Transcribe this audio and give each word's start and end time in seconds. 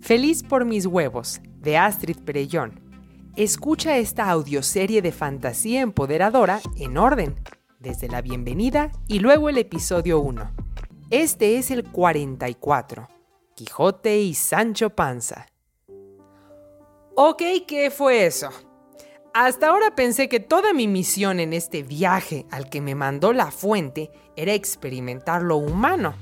Feliz 0.00 0.42
por 0.42 0.64
mis 0.64 0.86
huevos, 0.86 1.40
de 1.58 1.76
Astrid 1.76 2.18
Perellón. 2.24 2.80
Escucha 3.36 3.98
esta 3.98 4.30
audioserie 4.30 5.02
de 5.02 5.12
fantasía 5.12 5.80
empoderadora 5.80 6.60
en 6.76 6.96
orden, 6.96 7.36
desde 7.78 8.08
la 8.08 8.22
bienvenida 8.22 8.90
y 9.06 9.18
luego 9.18 9.48
el 9.48 9.58
episodio 9.58 10.20
1. 10.20 10.50
Este 11.10 11.58
es 11.58 11.70
el 11.70 11.84
44, 11.84 13.08
Quijote 13.54 14.18
y 14.18 14.34
Sancho 14.34 14.90
Panza. 14.90 15.46
Ok, 17.14 17.42
¿qué 17.66 17.90
fue 17.90 18.24
eso? 18.24 18.50
Hasta 19.34 19.68
ahora 19.68 19.94
pensé 19.94 20.28
que 20.28 20.40
toda 20.40 20.72
mi 20.72 20.88
misión 20.88 21.38
en 21.38 21.52
este 21.52 21.82
viaje 21.82 22.46
al 22.50 22.70
que 22.70 22.80
me 22.80 22.94
mandó 22.94 23.32
la 23.32 23.50
fuente 23.50 24.10
era 24.36 24.54
experimentar 24.54 25.42
lo 25.42 25.56
humano 25.56 26.14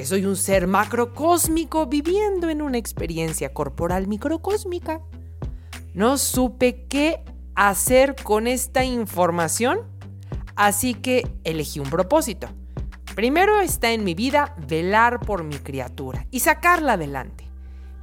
que 0.00 0.06
soy 0.06 0.24
un 0.24 0.34
ser 0.34 0.66
macrocósmico 0.66 1.84
viviendo 1.84 2.48
en 2.48 2.62
una 2.62 2.78
experiencia 2.78 3.52
corporal 3.52 4.06
microcósmica. 4.06 5.02
No 5.92 6.16
supe 6.16 6.86
qué 6.88 7.22
hacer 7.54 8.16
con 8.16 8.46
esta 8.46 8.82
información, 8.82 9.80
así 10.56 10.94
que 10.94 11.30
elegí 11.44 11.80
un 11.80 11.90
propósito. 11.90 12.48
Primero 13.14 13.60
está 13.60 13.92
en 13.92 14.02
mi 14.02 14.14
vida 14.14 14.54
velar 14.66 15.20
por 15.20 15.44
mi 15.44 15.56
criatura 15.56 16.26
y 16.30 16.40
sacarla 16.40 16.94
adelante. 16.94 17.44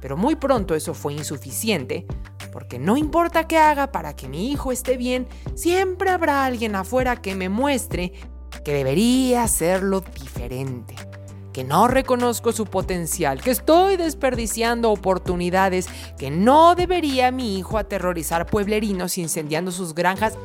Pero 0.00 0.16
muy 0.16 0.36
pronto 0.36 0.76
eso 0.76 0.94
fue 0.94 1.14
insuficiente, 1.14 2.06
porque 2.52 2.78
no 2.78 2.96
importa 2.96 3.48
qué 3.48 3.58
haga 3.58 3.90
para 3.90 4.14
que 4.14 4.28
mi 4.28 4.52
hijo 4.52 4.70
esté 4.70 4.96
bien, 4.96 5.26
siempre 5.56 6.10
habrá 6.10 6.44
alguien 6.44 6.76
afuera 6.76 7.16
que 7.16 7.34
me 7.34 7.48
muestre 7.48 8.12
que 8.64 8.72
debería 8.72 9.42
hacerlo 9.42 10.00
diferente 10.00 10.94
que 11.58 11.64
no 11.64 11.88
reconozco 11.88 12.52
su 12.52 12.66
potencial, 12.66 13.40
que 13.40 13.50
estoy 13.50 13.96
desperdiciando 13.96 14.92
oportunidades, 14.92 15.88
que 16.16 16.30
no 16.30 16.76
debería 16.76 17.32
mi 17.32 17.58
hijo 17.58 17.78
aterrorizar 17.78 18.46
pueblerinos 18.46 19.18
incendiando 19.18 19.72
sus 19.72 19.92
granjas. 19.92 20.38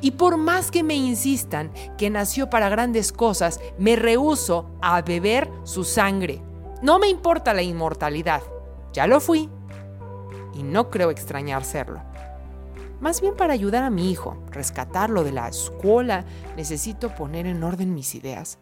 y 0.00 0.12
por 0.12 0.36
más 0.36 0.70
que 0.70 0.84
me 0.84 0.94
insistan 0.94 1.72
que 1.98 2.08
nació 2.08 2.50
para 2.50 2.68
grandes 2.68 3.10
cosas, 3.10 3.58
me 3.80 3.96
rehuso 3.96 4.70
a 4.80 5.02
beber 5.02 5.50
su 5.64 5.82
sangre. 5.82 6.40
No 6.82 7.00
me 7.00 7.08
importa 7.08 7.52
la 7.52 7.62
inmortalidad, 7.62 8.42
ya 8.92 9.08
lo 9.08 9.18
fui 9.18 9.48
y 10.54 10.62
no 10.62 10.88
creo 10.88 11.10
extrañar 11.10 11.64
serlo. 11.64 12.00
Más 13.00 13.20
bien 13.20 13.34
para 13.34 13.54
ayudar 13.54 13.82
a 13.82 13.90
mi 13.90 14.08
hijo, 14.08 14.40
rescatarlo 14.52 15.24
de 15.24 15.32
la 15.32 15.48
escuela, 15.48 16.24
necesito 16.56 17.12
poner 17.12 17.46
en 17.48 17.64
orden 17.64 17.92
mis 17.92 18.14
ideas. 18.14 18.60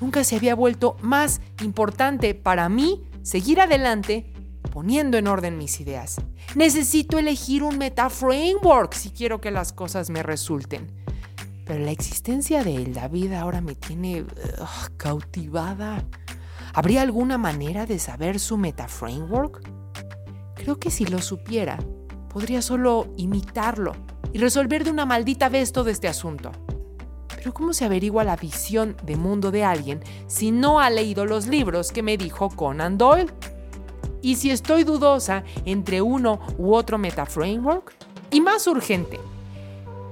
Nunca 0.00 0.24
se 0.24 0.36
había 0.36 0.54
vuelto 0.54 0.96
más 1.02 1.40
importante 1.62 2.34
para 2.34 2.68
mí 2.68 3.02
seguir 3.22 3.60
adelante 3.60 4.32
poniendo 4.72 5.18
en 5.18 5.26
orden 5.26 5.58
mis 5.58 5.80
ideas. 5.80 6.16
Necesito 6.54 7.18
elegir 7.18 7.62
un 7.62 7.78
meta 7.78 8.10
framework 8.10 8.94
si 8.94 9.10
quiero 9.10 9.40
que 9.40 9.50
las 9.50 9.72
cosas 9.72 10.10
me 10.10 10.22
resulten. 10.22 10.86
Pero 11.64 11.84
la 11.84 11.90
existencia 11.90 12.64
de 12.64 12.76
él, 12.76 12.94
David, 12.94 13.32
ahora 13.32 13.60
me 13.60 13.74
tiene 13.74 14.24
cautivada. 14.96 16.04
¿Habría 16.72 17.02
alguna 17.02 17.38
manera 17.38 17.86
de 17.86 17.98
saber 17.98 18.38
su 18.38 18.56
meta 18.56 18.88
framework? 18.88 19.68
Creo 20.54 20.78
que 20.78 20.90
si 20.90 21.04
lo 21.06 21.20
supiera, 21.20 21.78
podría 22.28 22.62
solo 22.62 23.12
imitarlo 23.16 23.92
y 24.32 24.38
resolver 24.38 24.84
de 24.84 24.90
una 24.90 25.06
maldita 25.06 25.48
vez 25.48 25.72
todo 25.72 25.90
este 25.90 26.08
asunto. 26.08 26.52
Pero 27.38 27.54
¿cómo 27.54 27.72
se 27.72 27.84
averigua 27.84 28.24
la 28.24 28.34
visión 28.34 28.96
de 29.04 29.14
mundo 29.14 29.52
de 29.52 29.62
alguien 29.62 30.00
si 30.26 30.50
no 30.50 30.80
ha 30.80 30.90
leído 30.90 31.24
los 31.24 31.46
libros 31.46 31.92
que 31.92 32.02
me 32.02 32.16
dijo 32.16 32.48
Conan 32.50 32.98
Doyle? 32.98 33.32
¿Y 34.20 34.34
si 34.34 34.50
estoy 34.50 34.82
dudosa 34.82 35.44
entre 35.64 36.02
uno 36.02 36.40
u 36.58 36.74
otro 36.74 36.98
metaframework? 36.98 37.94
Y 38.32 38.40
más 38.40 38.66
urgente, 38.66 39.20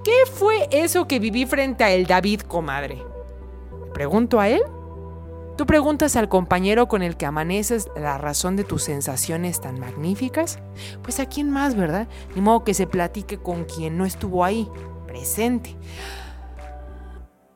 ¿qué 0.04 0.14
fue 0.32 0.68
eso 0.70 1.08
que 1.08 1.18
viví 1.18 1.46
frente 1.46 1.82
a 1.82 1.90
el 1.90 2.06
David, 2.06 2.42
comadre? 2.42 3.02
pregunto 3.92 4.38
a 4.38 4.48
él? 4.48 4.62
¿Tú 5.56 5.66
preguntas 5.66 6.14
al 6.14 6.28
compañero 6.28 6.86
con 6.86 7.02
el 7.02 7.16
que 7.16 7.26
amaneces 7.26 7.88
la 7.96 8.18
razón 8.18 8.54
de 8.54 8.62
tus 8.62 8.84
sensaciones 8.84 9.60
tan 9.60 9.80
magníficas? 9.80 10.60
Pues 11.02 11.18
a 11.18 11.26
quién 11.26 11.50
más, 11.50 11.74
¿verdad? 11.74 12.06
Ni 12.36 12.40
modo 12.40 12.62
que 12.62 12.74
se 12.74 12.86
platique 12.86 13.38
con 13.38 13.64
quien 13.64 13.98
no 13.98 14.04
estuvo 14.04 14.44
ahí, 14.44 14.68
presente. 15.08 15.74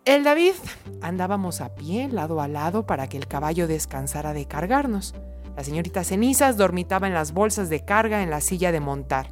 El 0.07 0.25
David 0.25 0.55
andábamos 1.03 1.61
a 1.61 1.75
pie, 1.75 2.09
lado 2.09 2.41
a 2.41 2.49
lado, 2.49 2.87
para 2.87 3.07
que 3.09 3.19
el 3.19 3.27
caballo 3.27 3.69
descansara 3.69 4.33
de 4.33 4.47
cargarnos. 4.47 5.15
La 5.57 5.63
señorita 5.63 6.05
Cenizas 6.05 6.57
dormitaba 6.57 7.07
en 7.07 7.13
las 7.13 7.33
bolsas 7.33 7.69
de 7.69 7.85
carga 7.85 8.23
en 8.23 8.31
la 8.31 8.41
silla 8.41 8.73
de 8.73 8.81
montar. 8.81 9.29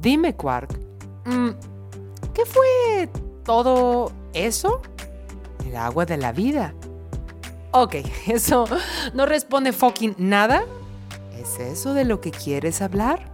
Dime, 0.00 0.36
Quark, 0.36 0.78
mm, 1.24 1.48
¿qué 2.32 2.46
fue 2.46 3.08
todo 3.44 4.12
eso? 4.32 4.80
El 5.66 5.74
agua 5.74 6.06
de 6.06 6.18
la 6.18 6.30
vida. 6.30 6.72
Ok, 7.72 7.96
eso 8.28 8.66
no 9.12 9.26
responde 9.26 9.72
fucking 9.72 10.14
nada. 10.18 10.64
¿Es 11.36 11.58
eso 11.58 11.94
de 11.94 12.04
lo 12.04 12.20
que 12.20 12.30
quieres 12.30 12.80
hablar? 12.80 13.28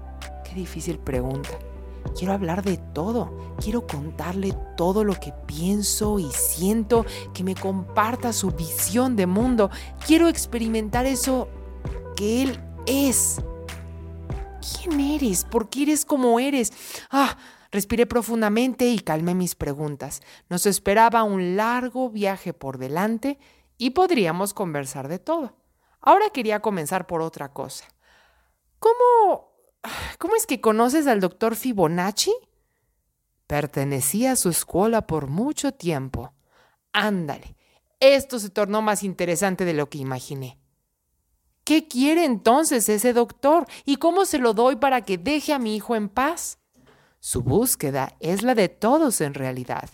Qué 0.44 0.54
difícil 0.54 0.98
pregunta. 0.98 1.50
Quiero 2.16 2.32
hablar 2.32 2.62
de 2.62 2.76
todo. 2.76 3.56
Quiero 3.60 3.86
contarle 3.86 4.54
todo 4.76 5.04
lo 5.04 5.14
que 5.14 5.32
pienso 5.46 6.18
y 6.18 6.30
siento, 6.30 7.06
que 7.32 7.44
me 7.44 7.54
comparta 7.54 8.32
su 8.32 8.50
visión 8.50 9.16
de 9.16 9.26
mundo. 9.26 9.70
Quiero 10.06 10.28
experimentar 10.28 11.06
eso 11.06 11.48
que 12.16 12.42
él 12.42 12.60
es. 12.86 13.40
¿Quién 14.60 15.00
eres? 15.00 15.44
¿Por 15.44 15.68
qué 15.68 15.82
eres 15.82 16.04
como 16.04 16.38
eres? 16.38 16.72
Ah, 17.10 17.36
respiré 17.70 18.06
profundamente 18.06 18.86
y 18.88 18.98
calmé 19.00 19.34
mis 19.34 19.54
preguntas. 19.54 20.20
Nos 20.48 20.66
esperaba 20.66 21.24
un 21.24 21.56
largo 21.56 22.10
viaje 22.10 22.52
por 22.52 22.78
delante 22.78 23.38
y 23.78 23.90
podríamos 23.90 24.54
conversar 24.54 25.08
de 25.08 25.18
todo. 25.18 25.56
Ahora 26.00 26.30
quería 26.30 26.60
comenzar 26.60 27.06
por 27.06 27.22
otra 27.22 27.52
cosa. 27.52 27.86
¿Cómo 28.78 29.51
¿Cómo 30.18 30.36
es 30.36 30.46
que 30.46 30.60
conoces 30.60 31.06
al 31.06 31.20
doctor 31.20 31.56
Fibonacci? 31.56 32.32
Pertenecía 33.46 34.32
a 34.32 34.36
su 34.36 34.50
escuela 34.50 35.06
por 35.06 35.26
mucho 35.26 35.72
tiempo. 35.72 36.32
Ándale, 36.92 37.56
esto 38.00 38.38
se 38.38 38.50
tornó 38.50 38.82
más 38.82 39.02
interesante 39.02 39.64
de 39.64 39.74
lo 39.74 39.88
que 39.88 39.98
imaginé. 39.98 40.58
¿Qué 41.64 41.86
quiere 41.86 42.24
entonces 42.24 42.88
ese 42.88 43.12
doctor? 43.12 43.66
¿Y 43.84 43.96
cómo 43.96 44.24
se 44.24 44.38
lo 44.38 44.54
doy 44.54 44.76
para 44.76 45.02
que 45.02 45.18
deje 45.18 45.52
a 45.52 45.58
mi 45.58 45.76
hijo 45.76 45.94
en 45.94 46.08
paz? 46.08 46.58
Su 47.20 47.42
búsqueda 47.42 48.16
es 48.20 48.42
la 48.42 48.54
de 48.54 48.68
todos 48.68 49.20
en 49.20 49.34
realidad. 49.34 49.88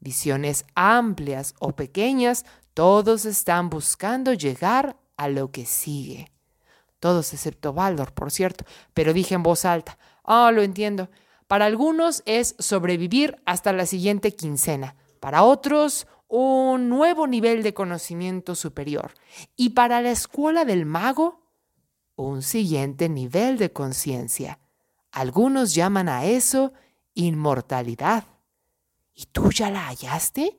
Visiones 0.00 0.64
amplias 0.74 1.54
o 1.60 1.76
pequeñas, 1.76 2.44
todos 2.74 3.24
están 3.24 3.70
buscando 3.70 4.32
llegar 4.32 4.96
a 5.16 5.28
lo 5.28 5.52
que 5.52 5.64
sigue 5.64 6.32
todos 7.02 7.32
excepto 7.32 7.72
Baldor, 7.72 8.12
por 8.12 8.30
cierto, 8.30 8.64
pero 8.94 9.12
dije 9.12 9.34
en 9.34 9.42
voz 9.42 9.64
alta, 9.64 9.98
ah, 10.22 10.52
lo 10.52 10.62
entiendo. 10.62 11.10
Para 11.48 11.66
algunos 11.66 12.22
es 12.26 12.54
sobrevivir 12.60 13.42
hasta 13.44 13.72
la 13.72 13.86
siguiente 13.86 14.36
quincena, 14.36 14.94
para 15.18 15.42
otros 15.42 16.06
un 16.28 16.88
nuevo 16.88 17.26
nivel 17.26 17.64
de 17.64 17.74
conocimiento 17.74 18.54
superior 18.54 19.14
y 19.56 19.70
para 19.70 20.00
la 20.00 20.12
escuela 20.12 20.64
del 20.64 20.86
mago 20.86 21.42
un 22.14 22.40
siguiente 22.40 23.08
nivel 23.08 23.58
de 23.58 23.72
conciencia. 23.72 24.60
Algunos 25.10 25.74
llaman 25.74 26.08
a 26.08 26.26
eso 26.26 26.72
inmortalidad. 27.14 28.26
¿Y 29.12 29.26
tú 29.26 29.50
ya 29.50 29.72
la 29.72 29.88
hallaste? 29.88 30.56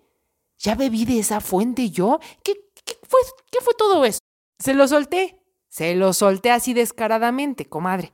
¿Ya 0.60 0.76
bebí 0.76 1.06
de 1.06 1.20
esa 1.20 1.40
fuente 1.40 1.90
yo? 1.90 2.20
¿Qué, 2.44 2.70
qué, 2.84 2.98
fue, 3.08 3.22
¿Qué 3.50 3.60
fue 3.62 3.74
todo 3.76 4.04
eso? 4.04 4.20
Se 4.60 4.74
lo 4.74 4.90
solté 4.90 5.40
se 5.74 5.96
lo 5.96 6.14
solté 6.14 6.52
así 6.52 6.76
descaradamente, 6.76 7.66
comadre. 7.66 8.14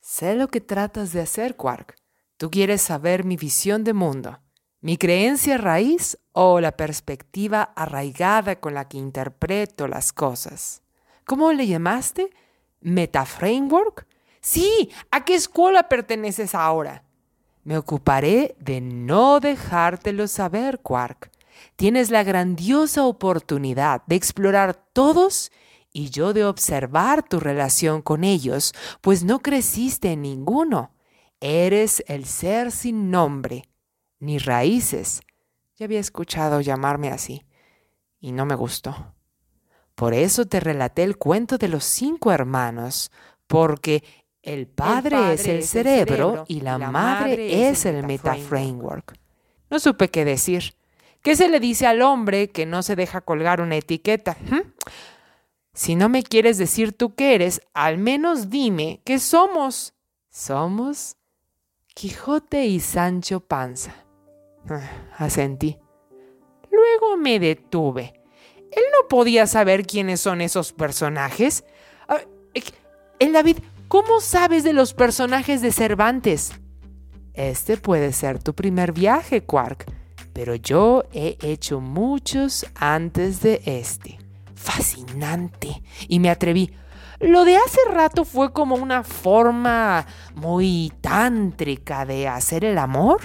Sé 0.00 0.36
lo 0.36 0.46
que 0.46 0.60
tratas 0.60 1.12
de 1.12 1.22
hacer, 1.22 1.56
Quark. 1.56 1.96
Tú 2.36 2.52
quieres 2.52 2.82
saber 2.82 3.24
mi 3.24 3.36
visión 3.36 3.82
de 3.82 3.92
mundo, 3.92 4.38
mi 4.80 4.96
creencia 4.96 5.58
raíz 5.58 6.16
o 6.30 6.60
la 6.60 6.76
perspectiva 6.76 7.62
arraigada 7.74 8.60
con 8.60 8.74
la 8.74 8.86
que 8.86 8.98
interpreto 8.98 9.88
las 9.88 10.12
cosas. 10.12 10.82
¿Cómo 11.26 11.52
le 11.52 11.66
llamaste? 11.66 12.30
¿Metaframework? 12.80 14.06
Sí, 14.40 14.90
¿a 15.10 15.24
qué 15.24 15.34
escuela 15.34 15.88
perteneces 15.88 16.54
ahora? 16.54 17.02
Me 17.64 17.76
ocuparé 17.76 18.54
de 18.60 18.80
no 18.80 19.40
dejártelo 19.40 20.28
saber, 20.28 20.78
Quark. 20.78 21.32
Tienes 21.74 22.10
la 22.10 22.22
grandiosa 22.22 23.02
oportunidad 23.02 24.04
de 24.06 24.14
explorar 24.14 24.74
todos 24.92 25.50
y 25.94 26.10
yo 26.10 26.32
de 26.34 26.44
observar 26.44 27.22
tu 27.22 27.38
relación 27.38 28.02
con 28.02 28.24
ellos, 28.24 28.74
pues 29.00 29.22
no 29.22 29.38
creciste 29.38 30.10
en 30.12 30.22
ninguno. 30.22 30.90
Eres 31.40 32.02
el 32.08 32.26
ser 32.26 32.72
sin 32.72 33.12
nombre, 33.12 33.70
ni 34.18 34.38
raíces. 34.38 35.22
Ya 35.76 35.84
había 35.86 36.00
escuchado 36.00 36.60
llamarme 36.60 37.10
así, 37.10 37.44
y 38.18 38.32
no 38.32 38.44
me 38.44 38.56
gustó. 38.56 39.14
Por 39.94 40.14
eso 40.14 40.46
te 40.46 40.58
relaté 40.58 41.04
el 41.04 41.16
cuento 41.16 41.58
de 41.58 41.68
los 41.68 41.84
cinco 41.84 42.32
hermanos, 42.32 43.12
porque 43.46 44.02
El 44.42 44.66
padre, 44.66 45.34
es 45.34 45.46
el 45.46 45.62
cerebro, 45.62 46.44
y 46.48 46.60
la, 46.60 46.76
madre, 46.76 47.68
es 47.68 47.86
el 47.86 48.04
metaframework. 48.04 49.14
No 49.70 49.78
supe 49.78 50.10
qué 50.10 50.24
decir. 50.24 50.74
¿Qué 51.22 51.36
se 51.36 51.48
le 51.48 51.60
dice 51.60 51.86
al 51.86 52.02
hombre 52.02 52.50
que 52.50 52.66
no 52.66 52.82
se 52.82 52.96
deja 52.96 53.20
colgar 53.22 53.60
una 53.60 53.76
etiqueta? 53.76 54.36
¿Mm? 54.50 54.60
Si 55.74 55.96
no 55.96 56.08
me 56.08 56.22
quieres 56.22 56.56
decir 56.56 56.92
tú 56.92 57.14
qué 57.14 57.34
eres, 57.34 57.60
al 57.74 57.98
menos 57.98 58.48
dime 58.48 59.02
qué 59.04 59.18
somos. 59.18 59.94
Somos 60.30 61.16
Quijote 61.94 62.66
y 62.66 62.80
Sancho 62.80 63.40
Panza. 63.40 63.94
Asentí. 65.18 65.78
Luego 66.70 67.16
me 67.16 67.40
detuve. 67.40 68.20
Él 68.70 68.82
no 68.92 69.08
podía 69.08 69.46
saber 69.46 69.84
quiénes 69.84 70.20
son 70.20 70.40
esos 70.40 70.72
personajes. 70.72 71.64
Ah, 72.08 72.20
el 73.18 73.32
David, 73.32 73.58
¿cómo 73.88 74.20
sabes 74.20 74.64
de 74.64 74.72
los 74.72 74.94
personajes 74.94 75.60
de 75.60 75.72
Cervantes? 75.72 76.52
Este 77.32 77.76
puede 77.76 78.12
ser 78.12 78.40
tu 78.40 78.54
primer 78.54 78.92
viaje, 78.92 79.42
Quark, 79.44 79.86
pero 80.32 80.54
yo 80.54 81.04
he 81.12 81.36
hecho 81.42 81.80
muchos 81.80 82.66
antes 82.74 83.40
de 83.40 83.60
este. 83.64 84.23
Fascinante. 84.64 85.82
Y 86.08 86.20
me 86.20 86.30
atreví. 86.30 86.72
Lo 87.20 87.44
de 87.44 87.56
hace 87.56 87.78
rato 87.92 88.24
fue 88.24 88.50
como 88.54 88.76
una 88.76 89.04
forma 89.04 90.06
muy 90.34 90.90
tántrica 91.02 92.06
de 92.06 92.28
hacer 92.28 92.64
el 92.64 92.78
amor. 92.78 93.20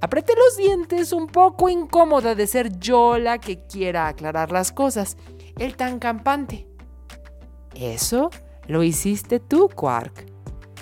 Apreté 0.00 0.34
los 0.34 0.56
dientes 0.56 1.12
un 1.12 1.28
poco 1.28 1.68
incómoda 1.68 2.34
de 2.34 2.48
ser 2.48 2.76
yo 2.80 3.18
la 3.18 3.38
que 3.38 3.64
quiera 3.66 4.08
aclarar 4.08 4.50
las 4.50 4.72
cosas. 4.72 5.16
El 5.58 5.76
tan 5.76 6.00
campante. 6.00 6.66
Eso 7.76 8.30
lo 8.66 8.82
hiciste 8.82 9.38
tú, 9.38 9.68
Quark. 9.68 10.26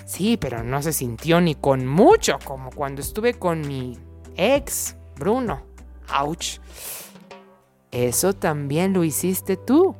Sí, 0.07 0.37
pero 0.37 0.63
no 0.63 0.81
se 0.81 0.91
sintió 0.91 1.39
ni 1.39 1.53
con 1.53 1.85
mucho 1.85 2.39
como 2.43 2.71
cuando 2.71 3.01
estuve 3.01 3.35
con 3.35 3.61
mi 3.61 3.99
ex, 4.37 4.97
Bruno. 5.17 5.61
Ouch. 6.09 6.59
Eso 7.93 8.33
también 8.33 8.91
lo 8.91 9.03
hiciste 9.03 9.55
tú. 9.55 9.95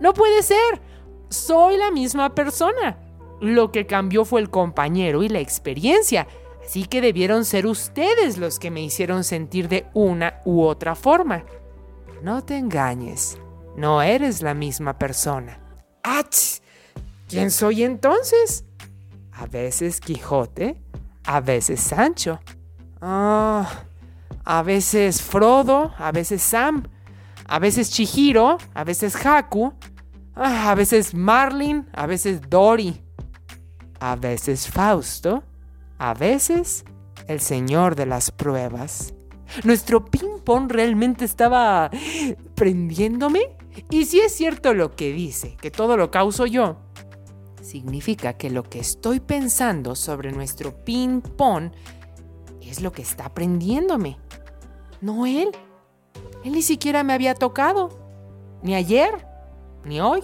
No 0.00 0.12
puede 0.12 0.42
ser. 0.42 0.82
Soy 1.28 1.76
la 1.76 1.92
misma 1.92 2.34
persona. 2.34 2.98
Lo 3.40 3.70
que 3.70 3.86
cambió 3.86 4.24
fue 4.24 4.40
el 4.40 4.50
compañero 4.50 5.22
y 5.22 5.28
la 5.28 5.38
experiencia. 5.38 6.26
Así 6.66 6.84
que 6.84 7.00
debieron 7.00 7.44
ser 7.44 7.66
ustedes 7.66 8.38
los 8.38 8.58
que 8.58 8.72
me 8.72 8.82
hicieron 8.82 9.22
sentir 9.22 9.68
de 9.68 9.86
una 9.94 10.42
u 10.44 10.62
otra 10.62 10.96
forma. 10.96 11.44
No 12.22 12.44
te 12.44 12.58
engañes, 12.58 13.38
no 13.76 14.02
eres 14.02 14.42
la 14.42 14.54
misma 14.54 14.98
persona. 14.98 15.60
¡Ach! 16.02 16.60
¿Quién 17.28 17.52
soy 17.52 17.84
entonces? 17.84 18.64
A 19.30 19.46
veces 19.46 20.00
Quijote, 20.00 20.82
a 21.24 21.40
veces 21.40 21.78
Sancho. 21.80 22.40
Ah, 23.00 23.84
a 24.44 24.62
veces 24.64 25.22
Frodo, 25.22 25.92
a 25.98 26.10
veces 26.10 26.42
Sam, 26.42 26.82
a 27.48 27.58
veces 27.58 27.90
Chihiro, 27.90 28.58
a 28.74 28.84
veces 28.84 29.16
Haku, 29.24 29.72
ah, 30.36 30.70
a 30.70 30.74
veces 30.74 31.14
Marlin, 31.14 31.86
a 31.92 32.06
veces 32.06 32.42
Dory, 32.48 33.02
a 34.00 34.16
veces 34.16 34.68
Fausto, 34.68 35.42
a 35.98 36.14
veces 36.14 36.84
el 37.26 37.40
señor 37.40 37.96
de 37.96 38.06
las 38.06 38.30
pruebas. 38.30 39.14
¿Nuestro 39.64 40.04
ping-pong 40.04 40.70
realmente 40.70 41.24
estaba 41.24 41.90
prendiéndome? 42.54 43.56
Y 43.90 44.04
si 44.04 44.20
es 44.20 44.34
cierto 44.34 44.74
lo 44.74 44.94
que 44.94 45.12
dice, 45.12 45.56
que 45.60 45.70
todo 45.70 45.96
lo 45.96 46.10
causo 46.10 46.44
yo, 46.44 46.76
significa 47.62 48.34
que 48.34 48.50
lo 48.50 48.62
que 48.62 48.78
estoy 48.78 49.20
pensando 49.20 49.94
sobre 49.94 50.32
nuestro 50.32 50.84
ping-pong 50.84 51.70
es 52.60 52.82
lo 52.82 52.92
que 52.92 53.02
está 53.02 53.32
prendiéndome. 53.32 54.18
No 55.00 55.24
él. 55.24 55.50
Él 56.44 56.52
ni 56.52 56.62
siquiera 56.62 57.02
me 57.02 57.12
había 57.12 57.34
tocado. 57.34 57.90
Ni 58.62 58.74
ayer, 58.74 59.26
ni 59.84 60.00
hoy. 60.00 60.22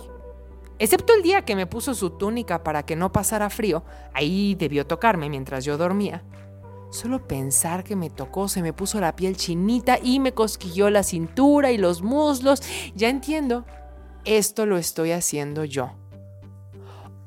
Excepto 0.79 1.15
el 1.15 1.23
día 1.23 1.45
que 1.45 1.57
me 1.57 1.67
puso 1.67 1.95
su 1.95 2.11
túnica 2.11 2.65
para 2.65 2.85
que 2.85 2.97
no 2.97 3.13
pasara 3.13 3.49
frío, 3.49 3.85
ahí 4.13 4.55
debió 4.57 4.87
tocarme 4.87 5.29
mientras 5.29 5.65
yo 5.65 5.79
dormía. 5.79 6.25
Solo 6.91 7.27
pensar 7.27 7.85
que 7.85 7.97
me 7.97 8.11
tocó 8.11 8.49
se 8.49 8.63
me 8.63 8.73
puso 8.73 9.01
la 9.01 9.17
piel 9.17 9.37
chinita 9.37 9.99
y 10.03 10.21
me 10.21 10.33
cosquilló 10.33 10.91
la 10.91 11.03
cintura 11.03 11.73
y 11.73 11.79
los 11.79 12.03
muslos. 12.03 12.63
Ya 12.95 13.09
entiendo, 13.09 13.65
esto 14.25 14.67
lo 14.67 14.79
estoy 14.79 15.13
haciendo 15.13 15.65
yo. 15.65 15.91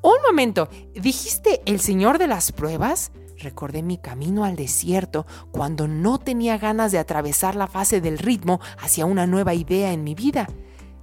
Un 0.00 0.16
momento, 0.26 0.68
¿dijiste 0.94 1.60
el 1.66 1.80
señor 1.80 2.18
de 2.18 2.28
las 2.28 2.52
pruebas? 2.52 3.12
Recordé 3.38 3.82
mi 3.82 3.98
camino 3.98 4.44
al 4.44 4.56
desierto 4.56 5.26
cuando 5.52 5.86
no 5.86 6.18
tenía 6.18 6.58
ganas 6.58 6.90
de 6.90 6.98
atravesar 6.98 7.54
la 7.54 7.68
fase 7.68 8.00
del 8.00 8.18
ritmo 8.18 8.60
hacia 8.78 9.06
una 9.06 9.26
nueva 9.26 9.54
idea 9.54 9.92
en 9.92 10.02
mi 10.02 10.14
vida. 10.14 10.48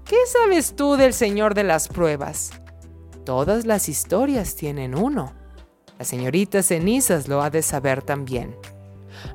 ¿Qué 0.04 0.18
sabes 0.28 0.76
tú 0.76 0.98
del 0.98 1.14
Señor 1.14 1.54
de 1.54 1.64
las 1.64 1.88
pruebas? 1.88 2.52
Todas 3.26 3.66
las 3.66 3.90
historias 3.90 4.56
tienen 4.56 4.96
uno. 4.96 5.34
La 5.98 6.06
señorita 6.06 6.62
Cenizas 6.62 7.28
lo 7.28 7.42
ha 7.42 7.50
de 7.50 7.62
saber 7.62 8.04
también. 8.04 8.56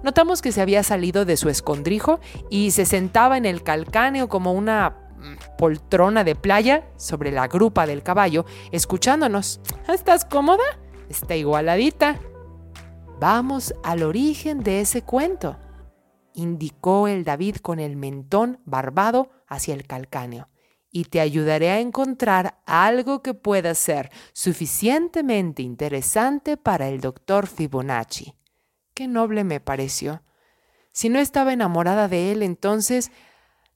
Notamos 0.03 0.43
que 0.43 0.53
se 0.53 0.61
había 0.61 0.83
salido 0.83 1.25
de 1.25 1.39
su 1.39 1.49
escondrijo 1.49 2.21
y 2.51 2.71
se 2.71 2.85
sentaba 2.85 3.39
en 3.39 3.47
el 3.47 3.63
calcáneo 3.63 4.29
como 4.29 4.53
una 4.53 4.91
mm, 4.91 5.57
poltrona 5.57 6.23
de 6.23 6.35
playa 6.35 6.85
sobre 6.97 7.33
la 7.33 7.49
grupa 7.49 7.87
del 7.87 8.03
caballo, 8.03 8.45
escuchándonos. 8.73 9.61
¿Estás 9.89 10.27
cómoda? 10.27 10.65
Está 11.09 11.35
igualadita. 11.35 12.21
Vamos 13.21 13.75
al 13.83 14.03
origen 14.03 14.61
de 14.63 14.81
ese 14.81 15.03
cuento, 15.03 15.59
indicó 16.33 17.07
el 17.07 17.23
David 17.23 17.57
con 17.57 17.79
el 17.79 17.95
mentón 17.95 18.61
barbado 18.65 19.29
hacia 19.47 19.75
el 19.75 19.87
calcáneo 19.87 20.49
y 20.91 21.05
te 21.05 21.21
ayudaré 21.21 21.69
a 21.69 21.81
encontrar 21.81 22.63
algo 22.65 23.21
que 23.21 23.35
pueda 23.35 23.75
ser 23.75 24.11
suficientemente 24.33 25.61
interesante 25.61 26.57
para 26.57 26.89
el 26.89 27.03
doctor 27.03 27.47
Fibonacci. 27.47 28.33
Qué 28.95 29.07
noble 29.07 29.45
me 29.45 29.61
pareció. 29.61 30.23
Si 30.91 31.11
no 31.11 31.19
estaba 31.19 31.53
enamorada 31.53 32.09
de 32.09 32.33
él, 32.33 32.43
entonces 32.43 33.13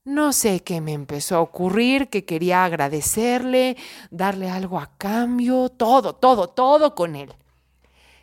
no 0.05 0.33
sé 0.33 0.61
qué 0.61 0.81
me 0.81 0.95
empezó 0.95 1.37
a 1.37 1.43
ocurrir, 1.43 2.09
que 2.09 2.25
quería 2.25 2.65
agradecerle, 2.65 3.77
darle 4.11 4.49
algo 4.49 4.81
a 4.81 4.97
cambio, 4.97 5.69
todo, 5.69 6.15
todo, 6.15 6.49
todo 6.49 6.95
con 6.95 7.15
él. 7.15 7.35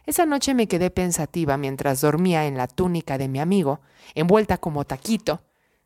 Esa 0.06 0.26
noche 0.26 0.54
me 0.54 0.68
quedé 0.68 0.90
pensativa 0.90 1.58
mientras 1.58 2.02
dormía 2.02 2.46
en 2.46 2.58
la 2.58 2.68
túnica 2.68 3.18
de 3.18 3.28
mi 3.28 3.40
amigo, 3.40 3.82
envuelta 4.16 4.58
como 4.58 4.86
taquito, 4.86 5.42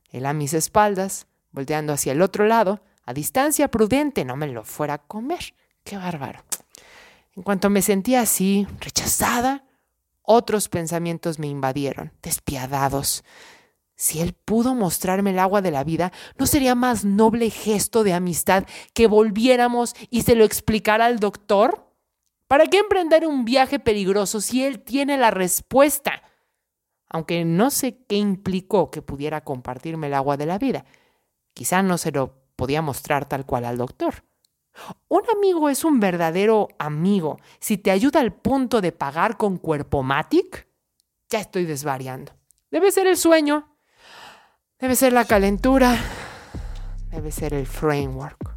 él 0.10 0.26
a 0.26 0.34
mis 0.34 0.54
espaldas, 0.54 1.28
volteando 1.52 1.94
hacia 1.94 2.14
el 2.14 2.22
otro 2.22 2.46
lado, 2.46 2.82
a 3.04 3.14
distancia 3.14 3.70
prudente, 3.70 4.26
no 4.26 4.36
me 4.36 4.48
lo 4.48 4.64
fuera 4.64 4.96
a 4.96 4.98
comer. 5.00 5.54
Qué 5.84 5.98
bárbaro. 5.98 6.44
En 7.36 7.44
cuanto 7.44 7.70
me 7.70 7.82
sentía 7.82 8.22
así, 8.22 8.66
rechazada, 8.80 9.66
otros 10.22 10.70
pensamientos 10.70 11.38
me 11.38 11.48
invadieron, 11.48 12.14
despiadados. 12.24 13.24
Si 13.96 14.22
él 14.22 14.34
pudo 14.34 14.74
mostrarme 14.74 15.32
el 15.32 15.40
agua 15.40 15.62
de 15.62 15.72
la 15.72 15.84
vida, 15.84 16.12
¿no 16.38 16.48
sería 16.48 16.76
más 16.76 17.06
noble 17.06 17.50
gesto 17.50 18.04
de 18.04 18.14
amistad 18.14 18.66
que 18.94 19.08
volviéramos 19.08 19.96
y 20.10 20.24
se 20.24 20.36
lo 20.36 20.44
explicara 20.44 21.06
al 21.06 21.20
doctor? 21.20 21.85
¿Para 22.48 22.68
qué 22.68 22.78
emprender 22.78 23.26
un 23.26 23.44
viaje 23.44 23.80
peligroso 23.80 24.40
si 24.40 24.64
él 24.64 24.82
tiene 24.82 25.18
la 25.18 25.32
respuesta? 25.32 26.22
Aunque 27.10 27.44
no 27.46 27.72
sé 27.72 28.04
qué 28.08 28.18
implicó 28.18 28.92
que 28.92 29.02
pudiera 29.02 29.44
compartirme 29.44 30.08
el 30.08 30.14
agua 30.14 30.38
de 30.38 30.46
la 30.46 30.60
vida. 30.60 30.86
Quizá 31.54 31.82
no 31.82 31.98
se 31.98 32.12
lo 32.12 32.46
podía 32.56 32.82
mostrar 32.82 33.28
tal 33.28 33.46
cual 33.46 33.66
al 33.66 33.78
doctor. 33.78 34.24
Un 35.08 35.22
amigo 35.36 35.70
es 35.70 35.86
un 35.86 36.00
verdadero 36.00 36.68
amigo 36.78 37.40
si 37.60 37.78
te 37.78 37.92
ayuda 37.92 38.20
al 38.20 38.34
punto 38.34 38.82
de 38.82 38.92
pagar 38.92 39.38
con 39.38 39.58
Cuerpomatic. 39.58 40.68
Ya 41.30 41.40
estoy 41.40 41.66
desvariando. 41.66 42.34
Debe 42.70 42.92
ser 42.92 43.08
el 43.08 43.18
sueño. 43.18 43.78
Debe 44.80 44.96
ser 44.96 45.14
la 45.14 45.26
calentura. 45.26 45.98
Debe 47.10 47.32
ser 47.32 47.54
el 47.54 47.66
framework. 47.66 48.55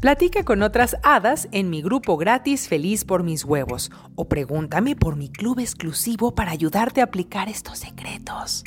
Platica 0.00 0.44
con 0.44 0.62
otras 0.62 0.98
hadas 1.02 1.48
en 1.52 1.70
mi 1.70 1.80
grupo 1.80 2.18
gratis 2.18 2.68
Feliz 2.68 3.06
por 3.06 3.22
mis 3.22 3.44
huevos 3.44 3.90
o 4.14 4.28
pregúntame 4.28 4.94
por 4.94 5.16
mi 5.16 5.30
club 5.30 5.58
exclusivo 5.58 6.34
para 6.34 6.50
ayudarte 6.50 7.00
a 7.00 7.04
aplicar 7.04 7.48
estos 7.48 7.78
secretos. 7.78 8.62